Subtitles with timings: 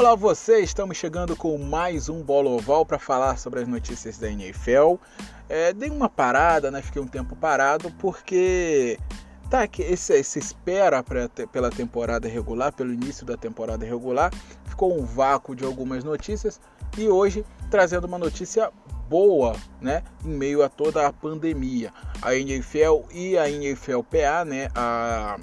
[0.00, 4.30] Olá você, estamos chegando com mais um Bola Oval para falar sobre as notícias da
[4.30, 4.94] NFL.
[5.46, 6.80] É, dei uma parada, né?
[6.80, 8.98] Fiquei um tempo parado porque
[9.50, 14.32] tá que esse, esse espera pra, pela temporada regular, pelo início da temporada regular,
[14.64, 16.58] ficou um vácuo de algumas notícias
[16.96, 18.70] e hoje trazendo uma notícia
[19.06, 21.92] boa, né, em meio a toda a pandemia.
[22.22, 25.36] A NFL e a NFLPA, né, a,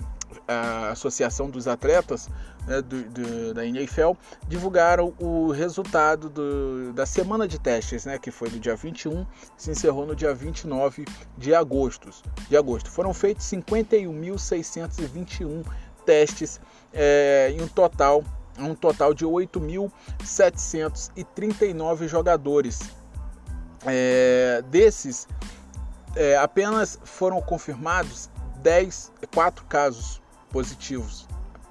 [0.48, 2.28] a Associação dos Atletas
[2.68, 4.12] né, do, do, da NFL,
[4.48, 9.72] divulgaram o resultado do, da semana de testes, né, que foi do dia 21, se
[9.72, 11.06] encerrou no dia 29
[11.38, 12.10] de agosto.
[12.50, 12.92] De agosto.
[12.92, 15.64] Foram feitos 51.621
[16.06, 16.60] testes
[16.94, 18.24] é, em um total
[18.60, 22.80] um total de 8.739 jogadores
[23.86, 25.28] é, desses,
[26.16, 28.32] é, apenas foram confirmados
[28.64, 31.28] 10, 4 casos positivos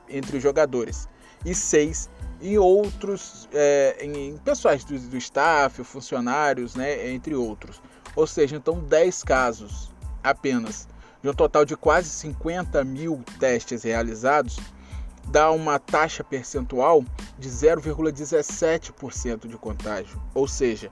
[0.09, 1.09] entre os jogadores
[1.45, 7.81] e 6 em outros, é, em pessoais do, do staff, funcionários, né, entre outros.
[8.15, 10.89] Ou seja, então 10 casos apenas,
[11.23, 14.59] de um total de quase 50 mil testes realizados,
[15.29, 17.05] dá uma taxa percentual
[17.39, 20.21] de 0,17% de contágio.
[20.35, 20.91] Ou seja,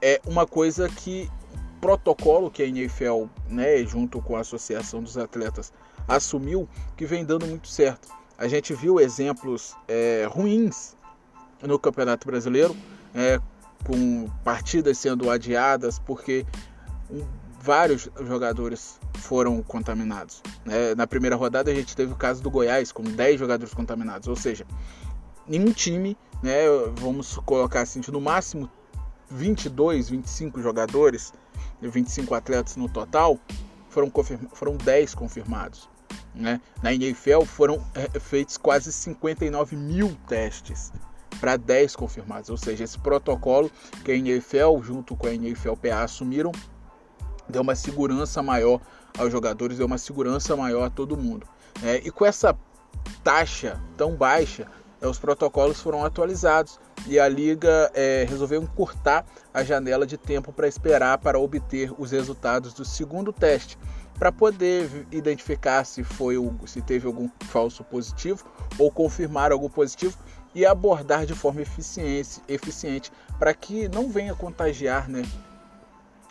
[0.00, 5.16] é uma coisa que o protocolo que a NFL, né, junto com a Associação dos
[5.18, 5.72] Atletas,
[6.06, 8.08] assumiu, que vem dando muito certo.
[8.36, 10.96] A gente viu exemplos é, ruins
[11.62, 12.76] no Campeonato Brasileiro,
[13.14, 13.40] é,
[13.84, 16.44] com partidas sendo adiadas porque
[17.60, 20.42] vários jogadores foram contaminados.
[20.64, 20.94] Né?
[20.94, 24.36] Na primeira rodada a gente teve o caso do Goiás com 10 jogadores contaminados, ou
[24.36, 24.66] seja,
[25.46, 26.64] nenhum time, né,
[26.96, 28.70] vamos colocar assim, no máximo
[29.30, 31.32] 22, 25 jogadores,
[31.80, 33.38] 25 atletas no total,
[33.88, 34.12] foram,
[34.52, 35.88] foram 10 confirmados.
[36.34, 36.60] Né?
[36.82, 40.92] Na NFL foram é, feitos quase 59 mil testes
[41.40, 43.70] para 10 confirmados, ou seja, esse protocolo
[44.04, 46.52] que a NFL junto com a NFLPA assumiram
[47.48, 48.80] deu uma segurança maior
[49.18, 51.46] aos jogadores, deu uma segurança maior a todo mundo.
[51.82, 51.98] Né?
[52.04, 52.56] E com essa
[53.22, 54.66] taxa tão baixa,
[55.00, 60.52] é, os protocolos foram atualizados e a liga é, resolveu encurtar a janela de tempo
[60.52, 63.78] para esperar para obter os resultados do segundo teste,
[64.18, 66.36] para poder identificar se foi
[66.66, 68.44] se teve algum falso positivo
[68.78, 70.16] ou confirmar algum positivo
[70.54, 75.22] e abordar de forma eficiente, eficiente para que não venha contagiar, né,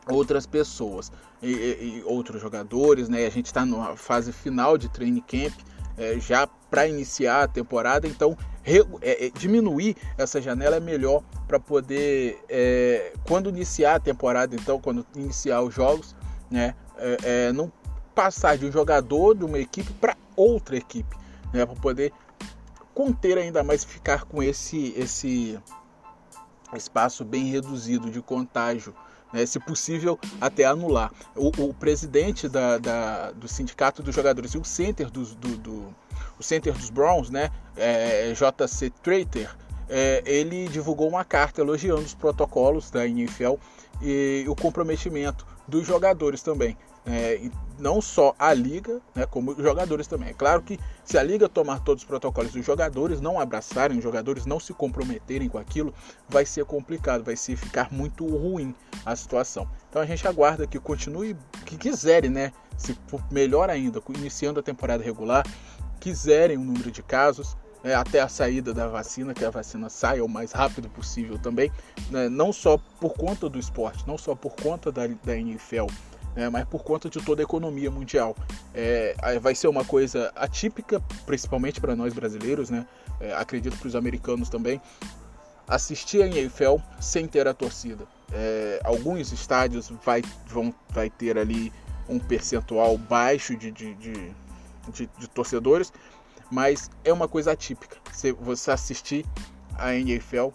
[0.08, 1.12] outras pessoas
[1.42, 3.26] e, e, e outros jogadores, né?
[3.26, 5.54] A gente está na fase final de training camp,
[5.98, 11.22] é, já para iniciar a temporada, então re, é, é, diminuir essa janela é melhor
[11.48, 16.16] para poder, é, quando iniciar a temporada, então, quando iniciar os jogos,
[16.50, 17.72] né, é, é, não
[18.14, 21.16] passar de um jogador de uma equipe para outra equipe,
[21.54, 22.14] né, para poder
[22.94, 25.60] conter ainda mais ficar com esse, esse
[26.76, 28.94] espaço bem reduzido de contágio
[29.34, 31.12] né, se possível até anular.
[31.36, 35.96] O, o presidente da, da, do sindicato dos jogadores e o center dos, do, do,
[36.40, 39.50] o center dos Browns, né, é, JC Trader,
[39.90, 43.56] é, ele divulgou uma carta elogiando os protocolos da NFL
[44.02, 46.78] e o comprometimento dos jogadores também.
[47.06, 50.30] É, não só a liga, né, como os jogadores também.
[50.30, 54.04] É claro que se a liga tomar todos os protocolos dos jogadores, não abraçarem os
[54.04, 55.94] jogadores, não se comprometerem com aquilo,
[56.30, 58.74] vai ser complicado, vai ser ficar muito ruim
[59.06, 59.68] a situação.
[59.90, 62.98] Então a gente aguarda que continue, que quiserem, né, se
[63.30, 65.46] melhor ainda, iniciando a temporada regular,
[66.00, 70.24] quiserem um número de casos, é, até a saída da vacina, que a vacina saia
[70.24, 71.72] o mais rápido possível também,
[72.10, 75.88] né, não só por conta do esporte, não só por conta da, da NFL,
[76.36, 78.36] né, mas por conta de toda a economia mundial.
[78.74, 82.88] É, vai ser uma coisa atípica, principalmente para nós brasileiros, né?
[83.20, 84.82] É, acredito para os americanos também,
[85.68, 88.06] assistir a NFL sem ter a torcida.
[88.32, 91.72] É, alguns estádios vai, vão, vai ter ali
[92.10, 94.32] um percentual baixo de, de, de,
[94.92, 95.94] de, de torcedores,
[96.54, 97.98] mas é uma coisa atípica
[98.40, 99.26] você assistir
[99.76, 100.50] a NFL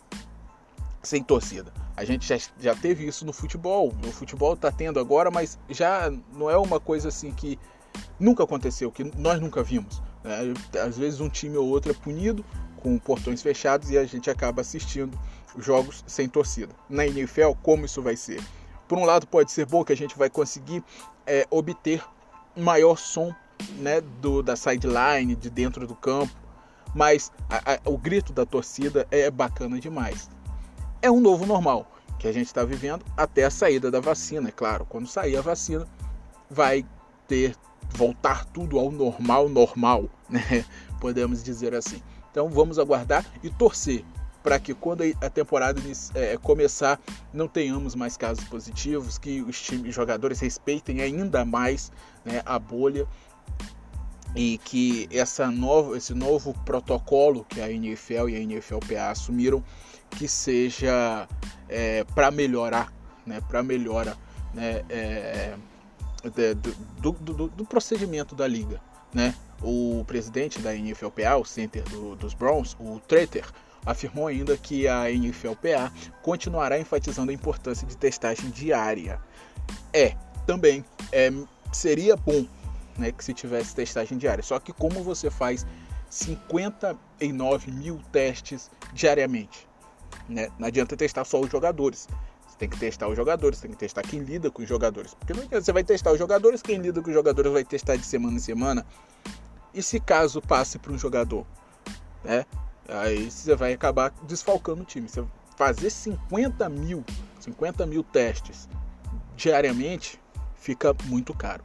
[1.02, 1.72] sem torcida.
[1.96, 3.92] A gente já, já teve isso no futebol.
[4.00, 7.58] No futebol está tendo agora, mas já não é uma coisa assim que
[8.20, 10.00] nunca aconteceu, que nós nunca vimos.
[10.22, 10.54] Né?
[10.80, 12.44] Às vezes um time ou outro é punido
[12.76, 15.18] com portões fechados e a gente acaba assistindo
[15.58, 16.72] jogos sem torcida.
[16.88, 18.40] Na NFL, como isso vai ser?
[18.86, 20.80] Por um lado, pode ser bom que a gente vai conseguir
[21.26, 22.04] é, obter
[22.56, 23.34] maior som
[23.78, 26.32] né, do, da sideline, de dentro do campo,
[26.94, 30.28] mas a, a, o grito da torcida é bacana demais
[31.00, 34.48] é um novo normal que a gente está vivendo até a saída da vacina.
[34.48, 35.86] É claro, quando sair a vacina,
[36.50, 36.84] vai
[37.26, 37.54] ter
[37.90, 40.64] voltar tudo ao normal, normal, né?
[41.00, 42.02] Podemos dizer assim.
[42.30, 44.04] Então vamos aguardar e torcer
[44.42, 45.80] para que quando a temporada
[46.14, 46.98] é, começar
[47.32, 51.92] não tenhamos mais casos positivos, que os times, jogadores respeitem ainda mais
[52.24, 53.06] né, a bolha
[54.34, 59.62] e que essa nova, esse novo protocolo que a NFL e a NFLPA assumiram
[60.10, 61.28] que seja
[61.68, 62.92] é, para melhorar,
[63.26, 64.16] né, para melhora
[64.54, 65.54] né, é,
[67.00, 68.80] do, do, do, procedimento da liga.
[69.12, 69.34] Né?
[69.62, 73.44] O presidente da NFLPA, o center do, dos Browns, o Treter,
[73.84, 75.92] afirmou ainda que a NFLPA
[76.22, 79.20] continuará enfatizando a importância de testagem diária.
[79.92, 80.14] É,
[80.46, 81.32] também é,
[81.72, 82.46] seria bom
[82.98, 85.64] né, que se tivesse testagem diária, só que como você faz
[86.10, 89.68] 59 mil testes diariamente?
[90.28, 90.48] Né?
[90.58, 92.08] Não adianta testar só os jogadores.
[92.46, 95.14] Você tem que testar os jogadores, tem que testar quem lida com os jogadores.
[95.14, 97.96] Porque não adianta, você vai testar os jogadores, quem lida com os jogadores vai testar
[97.96, 98.84] de semana em semana.
[99.72, 101.46] E se caso passe para um jogador,
[102.24, 102.44] né?
[102.88, 105.08] Aí você vai acabar desfalcando o time.
[105.08, 105.22] Você
[105.56, 107.04] fazer 50 mil,
[107.40, 108.68] 50 mil testes
[109.36, 110.18] diariamente
[110.54, 111.62] fica muito caro.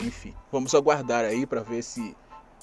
[0.00, 2.16] Enfim, vamos aguardar aí para ver se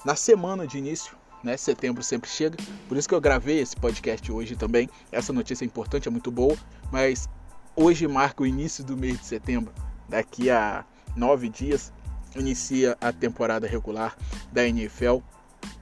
[0.04, 1.58] na semana de início, né?
[1.58, 2.58] Setembro sempre chega.
[2.88, 4.90] Por isso que eu gravei esse podcast hoje também.
[5.12, 6.58] Essa notícia é importante, é muito boa,
[6.92, 7.30] mas
[7.76, 9.74] hoje marca o início do mês de setembro.
[10.08, 10.86] Daqui a
[11.16, 11.92] nove dias
[12.36, 14.16] inicia a temporada regular
[14.52, 15.18] da NFL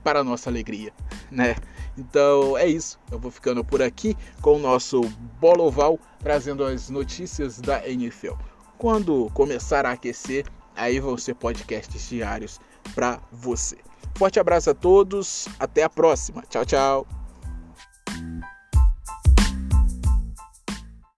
[0.03, 0.94] para nossa alegria,
[1.31, 1.55] né?
[1.97, 3.00] Então é isso.
[3.11, 5.01] Eu vou ficando por aqui com o nosso
[5.39, 8.33] Bola Oval trazendo as notícias da NFL.
[8.77, 12.59] Quando começar a aquecer, aí vão ser podcasts diários
[12.93, 13.77] para você.
[14.15, 16.43] Forte abraço a todos, até a próxima.
[16.49, 17.22] Tchau, tchau.